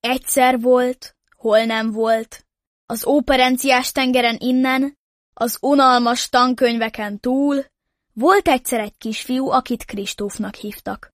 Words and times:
Egyszer 0.00 0.60
volt, 0.60 1.16
hol 1.36 1.64
nem 1.64 1.90
volt. 1.90 2.46
Az 2.86 3.06
óperenciás 3.06 3.92
tengeren 3.92 4.36
innen, 4.38 4.98
az 5.34 5.58
unalmas 5.60 6.28
tankönyveken 6.28 7.20
túl, 7.20 7.64
volt 8.12 8.48
egyszer 8.48 8.80
egy 8.80 8.96
kisfiú, 8.96 9.50
akit 9.50 9.84
Kristófnak 9.84 10.54
hívtak. 10.54 11.12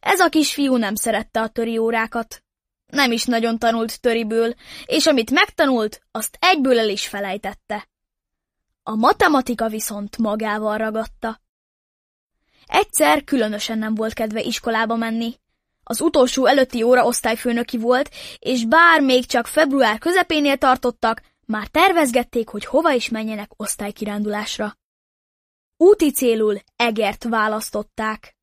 Ez 0.00 0.20
a 0.20 0.28
kisfiú 0.28 0.76
nem 0.76 0.94
szerette 0.94 1.40
a 1.40 1.48
töri 1.48 1.78
órákat. 1.78 2.44
Nem 2.86 3.12
is 3.12 3.24
nagyon 3.24 3.58
tanult 3.58 4.00
töriből, 4.00 4.54
és 4.84 5.06
amit 5.06 5.30
megtanult, 5.30 6.02
azt 6.10 6.36
egyből 6.40 6.78
el 6.78 6.88
is 6.88 7.08
felejtette. 7.08 7.88
A 8.82 8.94
matematika 8.94 9.68
viszont 9.68 10.18
magával 10.18 10.78
ragadta. 10.78 11.40
Egyszer 12.66 13.24
különösen 13.24 13.78
nem 13.78 13.94
volt 13.94 14.12
kedve 14.12 14.40
iskolába 14.40 14.96
menni. 14.96 15.39
Az 15.90 16.00
utolsó 16.00 16.46
előtti 16.46 16.82
óra 16.82 17.04
osztályfőnöki 17.04 17.78
volt, 17.78 18.10
és 18.38 18.64
bár 18.64 19.00
még 19.00 19.26
csak 19.26 19.46
február 19.46 19.98
közepénél 19.98 20.56
tartottak, 20.56 21.22
már 21.46 21.66
tervezgették, 21.66 22.48
hogy 22.48 22.64
hova 22.64 22.92
is 22.92 23.08
menjenek 23.08 23.50
osztálykirándulásra. 23.56 24.76
Úti 25.76 26.10
célul 26.10 26.58
Egert 26.76 27.24
választották. 27.24 28.36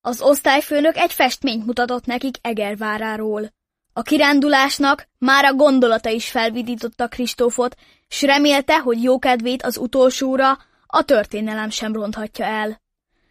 Az 0.00 0.22
osztályfőnök 0.22 0.96
egy 0.96 1.12
festményt 1.12 1.66
mutatott 1.66 2.04
nekik 2.04 2.36
Egerváráról. 2.40 3.52
A 3.92 4.02
kirándulásnak 4.02 5.08
már 5.18 5.44
a 5.44 5.54
gondolata 5.54 6.08
is 6.08 6.30
felvidította 6.30 7.08
Kristófot, 7.08 7.76
s 8.08 8.22
remélte, 8.22 8.78
hogy 8.78 9.02
jókedvét 9.02 9.62
az 9.62 9.76
utolsóra 9.76 10.58
a 10.86 11.02
történelem 11.02 11.70
sem 11.70 11.92
ronthatja 11.92 12.44
el. 12.44 12.80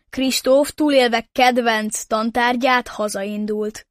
Kristóf 0.10 0.72
túlélve 0.72 1.30
kedvenc 1.32 2.04
tantárgyát 2.04 2.88
hazaindult. 2.88 3.88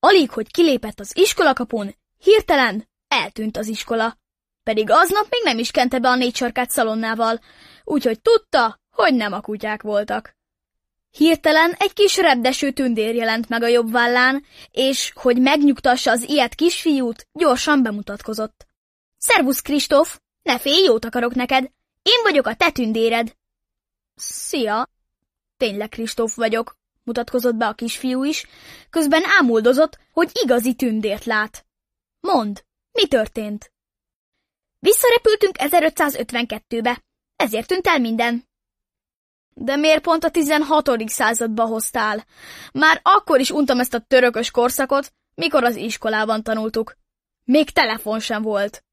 Alig, 0.00 0.30
hogy 0.30 0.50
kilépett 0.50 1.00
az 1.00 1.16
iskolakapun, 1.16 1.94
hirtelen 2.18 2.88
eltűnt 3.08 3.56
az 3.56 3.66
iskola. 3.66 4.18
Pedig 4.62 4.90
aznap 4.90 5.26
még 5.30 5.40
nem 5.44 5.58
is 5.58 5.70
kente 5.70 5.98
be 5.98 6.08
a 6.08 6.14
négy 6.14 6.36
sarkát 6.36 6.70
szalonnával, 6.70 7.40
úgyhogy 7.84 8.20
tudta, 8.20 8.80
hogy 8.90 9.14
nem 9.14 9.32
a 9.32 9.40
kutyák 9.40 9.82
voltak. 9.82 10.36
Hirtelen 11.10 11.74
egy 11.78 11.92
kis 11.92 12.16
repdeső 12.16 12.70
tündér 12.70 13.14
jelent 13.14 13.48
meg 13.48 13.62
a 13.62 13.66
jobb 13.66 13.90
vállán, 13.90 14.44
és, 14.70 15.12
hogy 15.14 15.40
megnyugtassa 15.40 16.10
az 16.10 16.28
ilyet 16.28 16.54
kisfiút, 16.54 17.26
gyorsan 17.32 17.82
bemutatkozott. 17.82 18.66
Szervusz, 19.16 19.60
Kristóf! 19.60 20.20
Ne 20.42 20.58
félj, 20.58 20.84
jót 20.84 21.04
akarok 21.04 21.34
neked! 21.34 21.70
Én 22.02 22.22
vagyok 22.22 22.46
a 22.46 22.54
te 22.54 22.70
tündéred! 22.70 23.38
Szia! 24.20 24.88
Tényleg 25.56 25.88
Kristóf 25.88 26.34
vagyok, 26.34 26.76
mutatkozott 27.02 27.54
be 27.54 27.66
a 27.66 27.74
kisfiú 27.74 28.24
is, 28.24 28.46
közben 28.90 29.22
ámuldozott, 29.24 29.98
hogy 30.12 30.30
igazi 30.32 30.74
tündért 30.74 31.24
lát. 31.24 31.66
Mond, 32.20 32.64
mi 32.92 33.06
történt? 33.06 33.72
Visszarepültünk 34.78 35.56
1552-be, 35.58 37.02
ezért 37.36 37.66
tűnt 37.66 37.86
el 37.86 37.98
minden. 37.98 38.48
De 39.54 39.76
miért 39.76 40.02
pont 40.02 40.24
a 40.24 40.30
16. 40.30 41.08
századba 41.08 41.64
hoztál? 41.64 42.24
Már 42.72 43.00
akkor 43.02 43.40
is 43.40 43.50
untam 43.50 43.80
ezt 43.80 43.94
a 43.94 43.98
törökös 43.98 44.50
korszakot, 44.50 45.12
mikor 45.34 45.64
az 45.64 45.76
iskolában 45.76 46.42
tanultuk. 46.42 46.96
Még 47.44 47.70
telefon 47.70 48.20
sem 48.20 48.42
volt. 48.42 48.84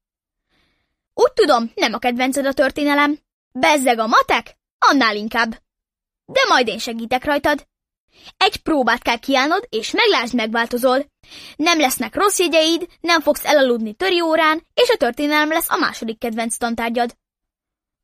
Úgy 1.14 1.32
tudom, 1.32 1.72
nem 1.74 1.92
a 1.92 1.98
kedvenced 1.98 2.46
a 2.46 2.52
történelem. 2.52 3.18
Bezzeg 3.52 3.98
a 3.98 4.06
matek? 4.06 4.57
Annál 4.78 5.16
inkább. 5.16 5.50
De 6.24 6.40
majd 6.48 6.68
én 6.68 6.78
segítek 6.78 7.24
rajtad. 7.24 7.66
Egy 8.36 8.62
próbát 8.62 9.02
kell 9.02 9.18
kiállnod, 9.18 9.66
és 9.68 9.90
meglásd, 9.90 10.34
megváltozol. 10.34 11.04
Nem 11.56 11.78
lesznek 11.78 12.14
rossz 12.14 12.38
jegyeid, 12.38 12.86
nem 13.00 13.20
fogsz 13.20 13.44
elaludni 13.44 13.94
töri 13.94 14.20
órán, 14.20 14.66
és 14.74 14.88
a 14.88 14.96
történelem 14.96 15.48
lesz 15.48 15.70
a 15.70 15.76
második 15.76 16.18
kedvenc 16.18 16.56
tantárgyad. 16.56 17.16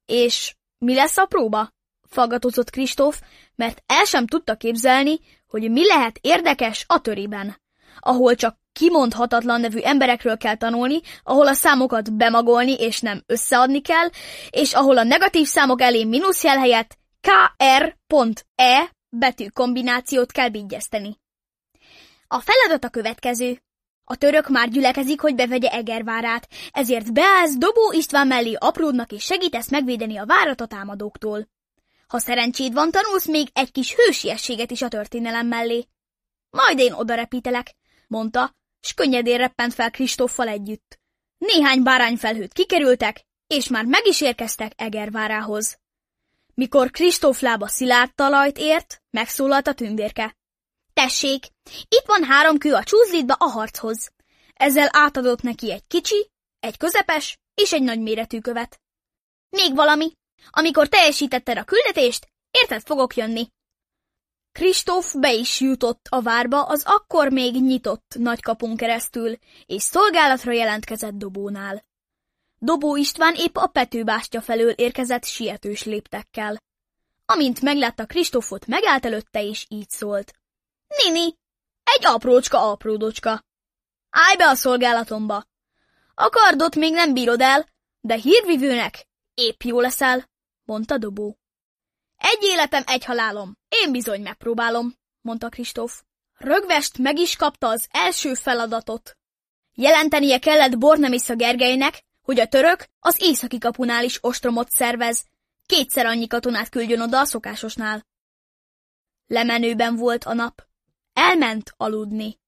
És 0.07 0.55
mi 0.79 0.95
lesz 0.95 1.17
a 1.17 1.27
próba? 1.27 1.73
Fagatozott 2.09 2.71
Kristóf, 2.71 3.21
mert 3.55 3.83
el 3.87 4.05
sem 4.05 4.27
tudta 4.27 4.57
képzelni, 4.57 5.19
hogy 5.47 5.71
mi 5.71 5.87
lehet 5.87 6.19
érdekes 6.21 6.85
a 6.89 7.01
töriben, 7.01 7.61
ahol 7.99 8.35
csak 8.35 8.59
kimondhatatlan 8.75 9.61
nevű 9.61 9.79
emberekről 9.79 10.37
kell 10.37 10.57
tanulni, 10.57 11.01
ahol 11.23 11.47
a 11.47 11.53
számokat 11.53 12.13
bemagolni 12.13 12.73
és 12.73 13.01
nem 13.01 13.23
összeadni 13.27 13.81
kell, 13.81 14.09
és 14.51 14.73
ahol 14.73 14.99
a 14.99 15.03
negatív 15.03 15.47
számok 15.47 15.81
elé 15.81 16.05
mínuszjel 16.05 16.59
helyett 16.59 16.97
KR.E 17.21 18.91
betű 19.09 19.47
kombinációt 19.49 20.33
kell 20.33 20.49
vigyeszteni. 20.49 21.19
A 22.27 22.41
feladat 22.41 22.85
a 22.85 22.89
következő. 22.89 23.63
A 24.05 24.17
török 24.17 24.49
már 24.49 24.69
gyülekezik, 24.69 25.21
hogy 25.21 25.35
bevegye 25.35 25.69
Egervárát, 25.69 26.49
ezért 26.73 27.13
beállsz 27.13 27.57
Dobó 27.57 27.93
István 27.93 28.27
mellé 28.27 28.57
apródnak 28.59 29.13
és 29.13 29.25
segítesz 29.25 29.71
megvédeni 29.71 30.17
a 30.17 30.27
várat 30.27 30.61
a 30.61 30.67
támadóktól. 30.67 31.49
Ha 32.07 32.19
szerencséd 32.19 32.73
van, 32.73 32.91
tanulsz 32.91 33.27
még 33.27 33.49
egy 33.53 33.73
kis 33.73 33.95
hősiességet 33.95 34.71
is 34.71 34.83
a 34.83 34.89
történelem 34.89 35.47
mellé. 35.47 35.87
Majd 36.51 36.79
én 36.79 36.93
oda 36.93 37.15
repítelek, 37.15 37.75
mondta, 38.09 38.55
s 38.85 38.95
könnyedén 38.95 39.37
reppent 39.37 39.75
fel 39.75 39.91
Kristóffal 39.91 40.49
együtt. 40.49 40.99
Néhány 41.39 41.83
bárányfelhőt 41.83 42.53
kikerültek, 42.53 43.25
és 43.47 43.69
már 43.69 43.85
meg 43.85 44.07
is 44.07 44.21
érkeztek 44.21 44.73
Egervárához. 44.77 45.79
Mikor 46.55 46.91
Kristóf 46.91 47.41
lába 47.41 47.69
szilárd 47.69 48.15
talajt 48.15 48.59
ért, 48.59 49.03
megszólalt 49.11 49.67
a 49.67 49.75
tündérke. 49.75 50.37
Tessék, 50.93 51.45
itt 51.89 52.05
van 52.07 52.25
három 52.25 52.59
kő 52.59 52.75
a 52.75 52.85
csúzlitba 52.85 53.35
a 53.35 53.45
harchoz. 53.45 54.13
Ezzel 54.55 54.89
átadott 54.93 55.43
neki 55.43 55.73
egy 55.73 55.87
kicsi, 55.87 56.31
egy 56.61 56.77
közepes 56.77 57.39
és 57.55 57.73
egy 57.73 57.83
nagyméretű 57.83 58.41
követ. 58.41 58.81
Még 59.51 59.75
valami, 59.75 60.13
amikor 60.51 60.89
teljesítetted 60.89 61.59
a 61.59 61.65
küldetést, 61.65 62.27
érted 62.51 62.83
fogok 62.83 63.17
jönni. 63.17 63.49
Kristóf 64.59 65.15
be 65.15 65.33
is 65.33 65.61
jutott 65.61 66.07
a 66.11 66.23
várba 66.23 66.63
az 66.63 66.83
akkor 66.87 67.31
még 67.31 67.55
nyitott 67.55 68.15
nagykapun 68.19 68.77
keresztül, 68.77 69.37
és 69.67 69.83
szolgálatra 69.83 70.53
jelentkezett 70.53 71.15
Dobónál. 71.15 71.85
Dobó 72.59 72.97
István 72.97 73.35
épp 73.35 73.57
a 73.57 73.67
petőbástya 73.67 74.41
felől 74.41 74.71
érkezett 74.71 75.25
sietős 75.25 75.85
léptekkel. 75.85 76.63
Amint 77.25 77.61
meglátta 77.61 78.07
Kristófot, 78.07 78.67
megállt 78.67 79.05
előtte, 79.05 79.43
és 79.43 79.67
így 79.69 79.89
szólt. 79.89 80.33
Nini, 81.03 81.37
egy 81.85 82.07
aprócska 82.07 82.71
apródocska. 82.71 83.45
Állj 84.11 84.37
be 84.37 84.49
a 84.49 84.55
szolgálatomba. 84.55 85.45
A 86.15 86.29
kardot 86.29 86.75
még 86.75 86.93
nem 86.93 87.15
bírod 87.15 87.41
el, 87.41 87.69
de 88.01 88.15
hírvivőnek 88.15 89.07
épp 89.35 89.63
jó 89.63 89.81
leszel, 89.81 90.31
mondta 90.65 90.99
Dobó. 90.99 91.39
Egy 92.27 92.43
életem, 92.43 92.83
egy 92.87 93.05
halálom. 93.05 93.57
Én 93.69 93.93
bizony 93.93 94.23
megpróbálom, 94.23 94.95
mondta 95.21 95.49
Kristóf. 95.49 96.03
Rögvest 96.37 96.99
meg 96.99 97.19
is 97.19 97.37
kapta 97.37 97.69
az 97.69 97.87
első 97.91 98.35
feladatot. 98.35 99.17
Jelentenie 99.75 100.39
kellett 100.39 100.79
Bornemisza 100.79 101.35
Gergelynek, 101.35 102.05
hogy 102.23 102.41
a 102.41 102.47
török 102.47 102.87
az 103.01 103.17
északi 103.19 103.59
kapunál 103.59 104.05
is 104.05 104.19
ostromot 104.21 104.71
szervez, 104.71 105.25
kétszer 105.67 106.07
annyi 106.07 106.27
katonát 106.27 106.69
küldjön 106.69 107.01
oda 107.01 107.21
a 107.21 107.25
szokásosnál. 107.25 108.07
Lemenőben 109.27 109.97
volt 109.97 110.25
a 110.25 110.33
nap. 110.33 110.67
Elment 111.13 111.75
aludni. 111.77 112.39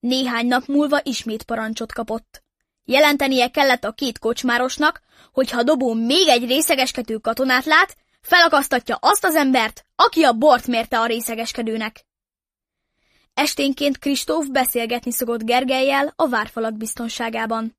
Néhány 0.00 0.46
nap 0.46 0.66
múlva 0.66 1.00
ismét 1.02 1.42
parancsot 1.42 1.92
kapott. 1.92 2.42
Jelentenie 2.84 3.50
kellett 3.50 3.84
a 3.84 3.92
két 3.92 4.18
kocsmárosnak, 4.18 5.00
hogy 5.32 5.50
ha 5.50 5.62
Dobó 5.62 5.94
még 5.94 6.28
egy 6.28 6.46
részegeskedő 6.46 7.16
katonát 7.16 7.64
lát, 7.64 7.96
felakasztatja 8.24 8.96
azt 9.00 9.24
az 9.24 9.34
embert, 9.34 9.84
aki 9.96 10.22
a 10.22 10.32
bort 10.32 10.66
mérte 10.66 11.00
a 11.00 11.06
részegeskedőnek. 11.06 12.04
Esténként 13.34 13.98
Kristóf 13.98 14.46
beszélgetni 14.46 15.12
szokott 15.12 15.42
Gergelyel 15.42 16.12
a 16.16 16.28
várfalak 16.28 16.76
biztonságában. 16.76 17.76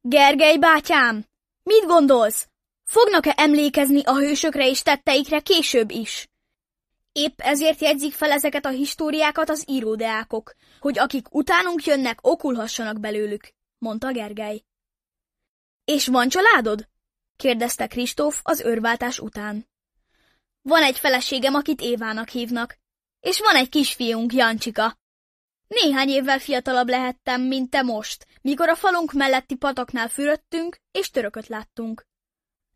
Gergely 0.00 0.58
bátyám, 0.58 1.26
mit 1.62 1.84
gondolsz? 1.86 2.48
Fognak-e 2.84 3.34
emlékezni 3.36 4.02
a 4.04 4.14
hősökre 4.14 4.68
és 4.68 4.82
tetteikre 4.82 5.40
később 5.40 5.90
is? 5.90 6.28
Épp 7.12 7.40
ezért 7.40 7.80
jegyzik 7.80 8.12
fel 8.12 8.30
ezeket 8.30 8.66
a 8.66 8.68
históriákat 8.68 9.50
az 9.50 9.64
íródeákok, 9.68 10.54
hogy 10.80 10.98
akik 10.98 11.34
utánunk 11.34 11.84
jönnek, 11.84 12.18
okulhassanak 12.22 13.00
belőlük, 13.00 13.48
mondta 13.78 14.12
Gergely. 14.12 14.62
És 15.84 16.06
van 16.06 16.28
családod? 16.28 16.88
Kérdezte 17.36 17.86
Kristóf 17.86 18.40
az 18.42 18.60
őrváltás 18.60 19.18
után. 19.18 19.68
Van 20.62 20.82
egy 20.82 20.98
feleségem, 20.98 21.54
akit 21.54 21.80
Évának 21.80 22.28
hívnak, 22.28 22.78
és 23.20 23.40
van 23.40 23.54
egy 23.54 23.68
kisfiunk, 23.68 24.32
Jancsika. 24.32 24.98
Néhány 25.66 26.08
évvel 26.08 26.38
fiatalabb 26.38 26.88
lehettem, 26.88 27.42
mint 27.42 27.70
te 27.70 27.82
most, 27.82 28.26
mikor 28.40 28.68
a 28.68 28.74
falunk 28.74 29.12
melletti 29.12 29.54
pataknál 29.54 30.08
fürödtünk, 30.08 30.76
és 30.90 31.10
törököt 31.10 31.46
láttunk. 31.46 32.06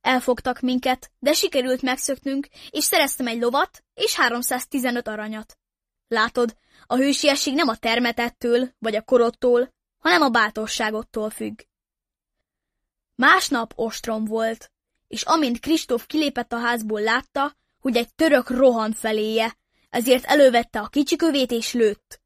Elfogtak 0.01 0.61
minket, 0.61 1.11
de 1.19 1.33
sikerült 1.33 1.83
megszöknünk, 1.83 2.49
és 2.71 2.85
szereztem 2.85 3.27
egy 3.27 3.41
lovat 3.41 3.85
és 3.95 4.15
315 4.15 5.09
aranyat. 5.09 5.59
Látod, 6.09 6.57
a 6.87 6.97
hősiesség 6.97 7.55
nem 7.55 7.69
a 7.69 7.77
termetettől 7.77 8.71
vagy 8.79 8.95
a 8.95 9.03
korottól, 9.03 9.75
hanem 9.99 10.23
a 10.23 10.29
bátorságottól 10.29 11.31
függ. 11.31 11.61
Másnap 13.21 13.73
ostrom 13.77 14.25
volt, 14.25 14.71
és 15.09 15.23
amint 15.23 15.61
Kristóf 15.61 16.07
kilépett 16.07 16.53
a 16.53 16.59
házból 16.59 17.01
látta, 17.01 17.57
hogy 17.81 17.97
egy 17.97 18.15
török 18.15 18.51
rohan 18.51 18.93
feléje, 18.93 19.57
ezért 19.91 20.25
elővette 20.25 20.81
a 20.81 20.89
kicsikövét 20.89 21.51
és 21.51 21.73
lőtt. 21.73 22.21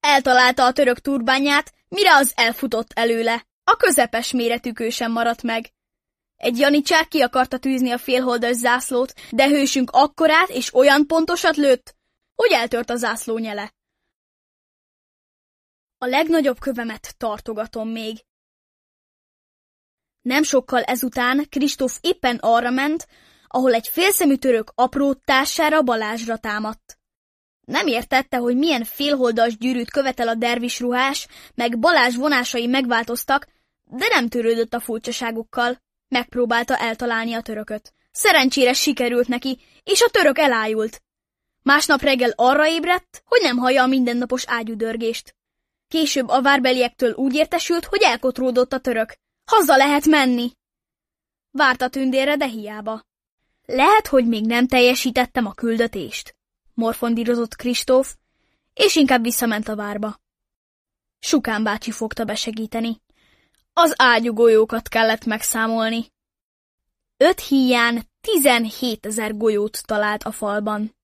Eltalálta 0.00 0.64
a 0.64 0.72
török 0.72 0.98
turbányát, 0.98 1.72
mire 1.88 2.14
az 2.14 2.32
elfutott 2.36 2.92
előle. 2.92 3.46
A 3.64 3.76
közepes 3.76 4.32
méretű 4.32 4.88
sem 4.88 5.12
maradt 5.12 5.42
meg. 5.42 5.72
Egy 6.36 6.58
janicsár 6.58 7.08
ki 7.08 7.20
akarta 7.20 7.58
tűzni 7.58 7.90
a 7.90 7.98
félholdas 7.98 8.56
zászlót, 8.56 9.12
de 9.30 9.48
hősünk 9.48 9.90
akkorát 9.90 10.48
és 10.48 10.74
olyan 10.74 11.06
pontosat 11.06 11.56
lőtt, 11.56 11.94
hogy 12.34 12.52
eltört 12.52 12.90
a 12.90 12.96
zászló 12.96 13.38
nyele. 13.38 13.74
A 15.98 16.06
legnagyobb 16.06 16.58
kövemet 16.58 17.14
tartogatom 17.16 17.88
még. 17.88 18.26
Nem 20.28 20.42
sokkal 20.42 20.82
ezután 20.82 21.46
Kristóf 21.48 21.98
éppen 22.00 22.36
arra 22.40 22.70
ment, 22.70 23.06
ahol 23.46 23.74
egy 23.74 23.88
félszemű 23.88 24.34
török 24.34 24.72
aprótására 24.74 25.82
Balázsra 25.82 26.36
támadt. 26.36 26.98
Nem 27.66 27.86
értette, 27.86 28.36
hogy 28.36 28.56
milyen 28.56 28.84
félholdas 28.84 29.56
gyűrűt 29.56 29.90
követel 29.90 30.28
a 30.28 30.34
dervis 30.34 30.80
ruhás, 30.80 31.26
meg 31.54 31.78
Balázs 31.78 32.16
vonásai 32.16 32.66
megváltoztak, 32.66 33.46
de 33.84 34.06
nem 34.08 34.28
törődött 34.28 34.74
a 34.74 34.80
furcsaságokkal. 34.80 35.82
Megpróbálta 36.08 36.76
eltalálni 36.76 37.34
a 37.34 37.40
törököt. 37.40 37.92
Szerencsére 38.10 38.72
sikerült 38.72 39.28
neki, 39.28 39.58
és 39.84 40.02
a 40.02 40.10
török 40.10 40.38
elájult. 40.38 41.02
Másnap 41.62 42.00
reggel 42.00 42.32
arra 42.36 42.68
ébredt, 42.68 43.22
hogy 43.24 43.40
nem 43.42 43.56
hallja 43.56 43.82
a 43.82 43.86
mindennapos 43.86 44.44
ágyudörgést. 44.46 45.34
Később 45.88 46.28
a 46.28 46.42
várbeliektől 46.42 47.12
úgy 47.12 47.34
értesült, 47.34 47.84
hogy 47.84 48.02
elkotródott 48.02 48.72
a 48.72 48.78
török. 48.78 49.16
Haza 49.48 49.76
lehet 49.76 50.06
menni! 50.06 50.52
Várta 51.50 51.88
tündérre, 51.88 52.36
de 52.36 52.46
hiába. 52.46 53.04
Lehet, 53.64 54.06
hogy 54.06 54.26
még 54.26 54.46
nem 54.46 54.66
teljesítettem 54.66 55.46
a 55.46 55.52
küldetést, 55.52 56.36
morfondírozott 56.74 57.56
Kristóf, 57.56 58.16
és 58.74 58.96
inkább 58.96 59.22
visszament 59.22 59.68
a 59.68 59.76
várba. 59.76 60.20
Sukán 61.18 61.62
bácsi 61.62 61.90
fogta 61.90 62.24
besegíteni. 62.24 63.00
Az 63.72 63.94
ágyugolyókat 63.96 64.88
kellett 64.88 65.24
megszámolni. 65.24 66.12
Öt 67.16 67.40
híján 67.40 68.08
tizenhét 68.20 69.06
ezer 69.06 69.36
golyót 69.36 69.86
talált 69.86 70.22
a 70.22 70.32
falban. 70.32 70.96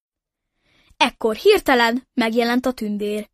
Ekkor 0.96 1.36
hirtelen 1.36 2.08
megjelent 2.14 2.66
a 2.66 2.72
tündér. 2.72 3.30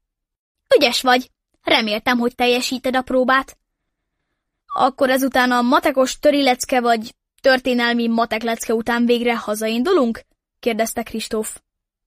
Ügyes 0.77 1.03
vagy, 1.03 1.31
reméltem, 1.63 2.19
hogy 2.19 2.35
teljesíted 2.35 2.97
a 2.97 3.03
próbát. 3.03 3.60
Akkor 4.75 5.11
ezután 5.11 5.51
a 5.51 5.63
matekos 5.63 6.19
törilecke 6.19 6.81
vagy 6.81 7.15
történelmi 7.41 8.07
mateklecke 8.09 8.75
után 8.75 9.07
végre 9.07 9.37
hazaindulunk? 9.37 10.21
kérdezte 10.61 11.03
Kristóf. 11.03 11.61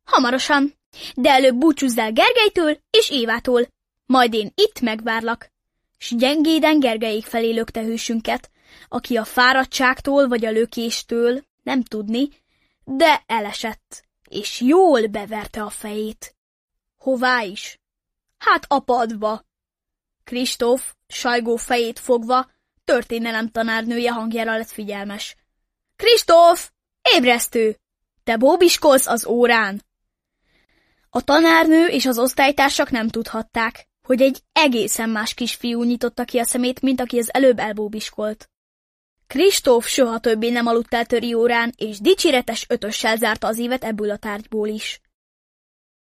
Hamarosan, 0.03 0.73
de 1.15 1.29
előbb 1.29 1.55
búcsúzz 1.55 1.97
el 1.97 2.11
Gergelytől 2.11 2.77
és 2.89 3.09
Évától, 3.09 3.67
majd 4.05 4.33
én 4.33 4.51
itt 4.55 4.79
megvárlak. 4.79 5.51
S 5.97 6.15
gyengéden 6.15 6.79
Gergelyék 6.79 7.25
felé 7.25 7.51
lökte 7.51 7.81
hősünket, 7.81 8.51
aki 8.87 9.17
a 9.17 9.23
fáradtságtól 9.23 10.27
vagy 10.27 10.45
a 10.45 10.51
lökéstől, 10.51 11.43
nem 11.63 11.83
tudni, 11.83 12.29
de 12.83 13.23
elesett, 13.25 14.03
és 14.29 14.61
jól 14.61 15.07
beverte 15.07 15.63
a 15.63 15.69
fejét. 15.69 16.35
Hová 16.97 17.41
is? 17.41 17.79
Hát 18.37 18.65
a 18.67 18.79
padba. 18.79 19.43
Kristóf, 20.23 20.95
sajgó 21.13 21.55
fejét 21.55 21.99
fogva, 21.99 22.51
történelem 22.83 23.49
tanárnője 23.49 24.11
hangjára 24.11 24.57
lett 24.57 24.71
figyelmes. 24.71 25.35
Kristóf! 25.95 26.71
Ébresztő! 27.15 27.77
Te 28.23 28.37
bóbiskolsz 28.37 29.07
az 29.07 29.25
órán! 29.25 29.83
A 31.09 31.21
tanárnő 31.21 31.85
és 31.85 32.05
az 32.05 32.19
osztálytársak 32.19 32.89
nem 32.89 33.07
tudhatták, 33.07 33.87
hogy 34.07 34.21
egy 34.21 34.41
egészen 34.51 35.09
más 35.09 35.33
kisfiú 35.33 35.83
nyitotta 35.83 36.23
ki 36.23 36.39
a 36.39 36.43
szemét, 36.43 36.81
mint 36.81 37.01
aki 37.01 37.19
az 37.19 37.33
előbb 37.33 37.59
elbóbiskolt. 37.59 38.49
Kristóf 39.27 39.87
soha 39.87 40.19
többé 40.19 40.49
nem 40.49 40.67
aludt 40.67 40.93
el 40.93 41.05
töri 41.05 41.33
órán, 41.33 41.73
és 41.77 41.99
dicséretes 41.99 42.65
ötössel 42.69 43.17
zárta 43.17 43.47
az 43.47 43.57
évet 43.57 43.83
ebből 43.83 44.09
a 44.09 44.17
tárgyból 44.17 44.67
is. 44.67 45.01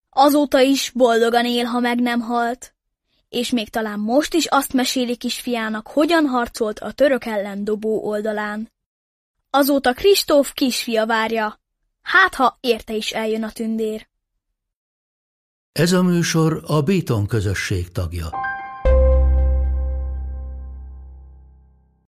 Azóta 0.09 0.59
is 0.59 0.89
boldogan 0.89 1.45
él, 1.45 1.63
ha 1.63 1.79
meg 1.79 2.00
nem 2.00 2.19
halt, 2.19 2.73
és 3.29 3.49
még 3.51 3.69
talán 3.69 3.99
most 3.99 4.33
is 4.33 4.45
azt 4.45 4.73
meséli 4.73 5.15
kisfiának, 5.15 5.87
hogyan 5.87 6.25
harcolt 6.25 6.79
a 6.79 6.91
török 6.91 7.25
ellen 7.25 7.63
dobó 7.63 8.07
oldalán. 8.07 8.71
Azóta 9.49 9.93
Kristóf 9.93 10.53
kisfia 10.53 11.05
várja, 11.05 11.59
hát 12.01 12.35
ha 12.35 12.57
érte 12.61 12.93
is 12.93 13.11
eljön 13.11 13.43
a 13.43 13.51
tündér. 13.51 14.07
Ez 15.71 15.91
a 15.91 16.03
műsor 16.03 16.63
a 16.67 16.81
Béton 16.81 17.27
közösség 17.27 17.91
tagja. 17.91 18.49